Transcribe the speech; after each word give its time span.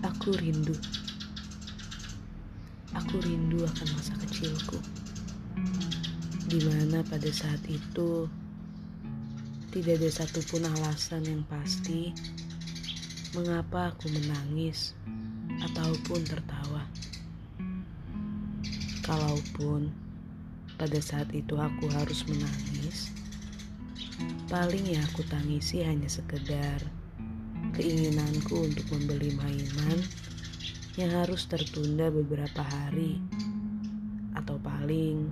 Aku 0.00 0.32
rindu. 0.32 0.72
Aku 2.96 3.20
rindu 3.20 3.68
akan 3.68 3.88
masa 3.92 4.16
kecilku. 4.16 4.80
Di 6.48 6.58
mana 6.64 7.04
pada 7.04 7.28
saat 7.28 7.60
itu 7.68 8.24
tidak 9.70 10.00
ada 10.00 10.08
satupun 10.08 10.64
alasan 10.64 11.22
yang 11.28 11.44
pasti 11.46 12.16
mengapa 13.36 13.92
aku 13.92 14.08
menangis 14.08 14.96
ataupun 15.68 16.24
tertawa. 16.24 16.88
Kalaupun 19.04 19.92
pada 20.80 20.98
saat 21.04 21.28
itu 21.36 21.60
aku 21.60 21.92
harus 21.92 22.24
menangis, 22.24 23.12
paling 24.48 24.96
yang 24.96 25.04
aku 25.12 25.22
tangisi 25.28 25.84
hanya 25.84 26.08
sekedar 26.08 26.99
keinginanku 27.76 28.66
untuk 28.66 28.86
membeli 28.94 29.34
mainan 29.38 29.98
yang 30.98 31.10
harus 31.22 31.46
tertunda 31.46 32.10
beberapa 32.10 32.60
hari, 32.60 33.22
atau 34.34 34.58
paling 34.58 35.30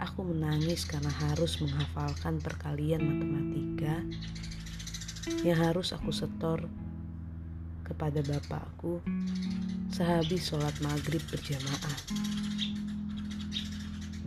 aku 0.00 0.24
menangis 0.24 0.88
karena 0.88 1.12
harus 1.30 1.60
menghafalkan 1.60 2.40
perkalian 2.40 3.04
matematika 3.04 4.00
yang 5.44 5.60
harus 5.60 5.92
aku 5.92 6.10
setor 6.10 6.66
kepada 7.84 8.24
bapakku 8.24 8.98
sehabis 9.92 10.50
sholat 10.50 10.72
maghrib 10.80 11.20
berjamaah. 11.28 11.98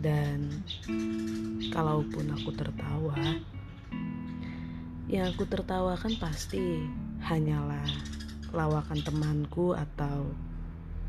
Dan 0.04 0.52
kalaupun 1.72 2.28
aku 2.36 2.52
tertawa, 2.52 3.16
yang 5.08 5.32
aku 5.32 5.48
tertawakan 5.48 6.12
pasti 6.20 6.84
hanyalah 7.24 7.88
lawakan 8.52 9.00
temanku 9.00 9.72
atau 9.72 10.28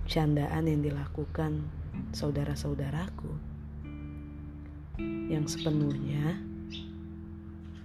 candaan 0.08 0.72
yang 0.72 0.80
dilakukan 0.80 1.68
saudara-saudaraku. 2.16 3.36
Yang 5.28 5.60
sepenuhnya, 5.60 6.40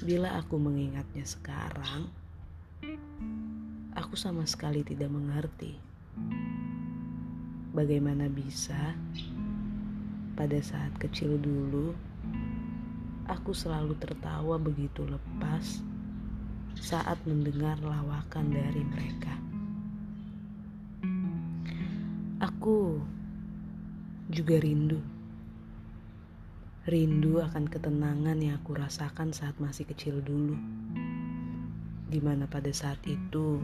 bila 0.07 0.39
aku 0.39 0.63
mengingatnya 0.63 1.27
sekarang, 1.27 2.07
aku 3.99 4.15
sama 4.15 4.47
sekali 4.47 4.87
tidak 4.87 5.11
mengerti 5.11 5.75
bagaimana 7.75 8.31
bisa 8.31 8.95
pada 10.35 10.59
saat 10.63 10.95
kecil 10.99 11.39
dulu 11.39 11.95
aku 13.31 13.55
selalu 13.55 13.95
tertawa 13.99 14.59
begitu 14.59 15.07
lepas 15.07 15.83
saat 16.91 17.23
mendengar 17.23 17.79
lawakan 17.87 18.51
dari 18.51 18.83
mereka. 18.83 19.31
Aku 22.43 22.99
juga 24.27 24.59
rindu. 24.59 24.99
Rindu 26.91 27.39
akan 27.39 27.71
ketenangan 27.71 28.43
yang 28.43 28.59
aku 28.59 28.75
rasakan 28.75 29.31
saat 29.31 29.55
masih 29.63 29.87
kecil 29.87 30.19
dulu. 30.19 30.59
Di 32.11 32.19
mana 32.19 32.51
pada 32.51 32.75
saat 32.75 32.99
itu, 33.07 33.63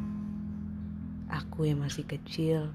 aku 1.27 1.67
yang 1.67 1.83
masih 1.83 2.07
kecil 2.07 2.71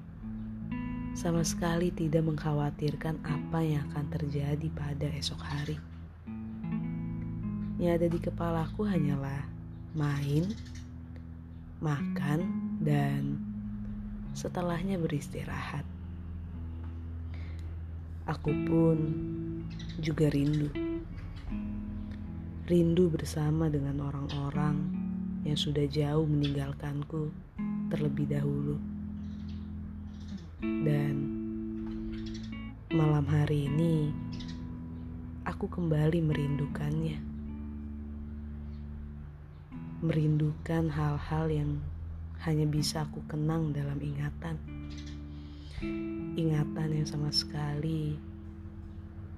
sama 1.16 1.48
sekali 1.48 1.88
tidak 1.96 2.28
mengkhawatirkan 2.28 3.24
apa 3.24 3.64
yang 3.64 3.88
akan 3.88 4.04
terjadi 4.12 4.68
pada 4.76 5.08
esok 5.16 5.40
hari. 5.40 5.80
Yang 7.80 7.92
ada 7.96 8.06
di 8.12 8.18
kepalaku 8.20 8.84
hanyalah 8.84 9.61
main, 9.92 10.48
makan, 11.84 12.40
dan 12.80 13.36
setelahnya 14.32 14.96
beristirahat. 14.96 15.84
Aku 18.24 18.54
pun 18.64 18.98
juga 20.00 20.32
rindu. 20.32 20.72
Rindu 22.64 23.12
bersama 23.12 23.68
dengan 23.68 24.00
orang-orang 24.08 24.76
yang 25.42 25.58
sudah 25.58 25.84
jauh 25.90 26.24
meninggalkanku 26.24 27.28
terlebih 27.92 28.30
dahulu. 28.30 28.78
Dan 30.62 31.14
malam 32.94 33.26
hari 33.26 33.66
ini 33.68 34.14
aku 35.42 35.66
kembali 35.66 36.22
merindukannya 36.22 37.31
merindukan 40.02 40.90
hal-hal 40.90 41.46
yang 41.46 41.78
hanya 42.42 42.66
bisa 42.66 43.06
aku 43.06 43.22
kenang 43.30 43.70
dalam 43.70 44.02
ingatan. 44.02 44.58
Ingatan 46.34 46.90
yang 46.90 47.06
sama 47.06 47.30
sekali 47.30 48.18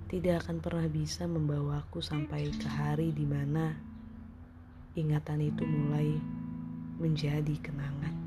tidak 0.09 0.49
akan 0.49 0.65
pernah 0.65 0.89
bisa 0.89 1.29
membawaku 1.29 2.01
sampai 2.01 2.49
ke 2.49 2.65
hari 2.65 3.13
di 3.13 3.29
mana 3.29 3.77
ingatan 4.97 5.53
itu 5.53 5.69
mulai 5.69 6.17
menjadi 6.97 7.55
kenangan. 7.61 8.24